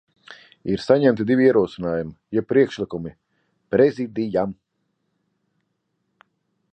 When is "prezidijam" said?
3.77-4.57